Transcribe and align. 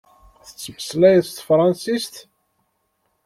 Tettmeslayeḍ 0.45 1.25
s 1.27 1.31
tefransist? 1.37 2.15